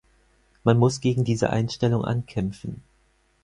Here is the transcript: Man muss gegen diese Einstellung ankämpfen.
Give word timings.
Man 0.63 0.79
muss 0.79 0.99
gegen 0.99 1.23
diese 1.25 1.51
Einstellung 1.51 2.03
ankämpfen. 2.03 2.81